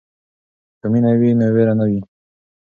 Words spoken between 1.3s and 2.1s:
نو وېره نه وي.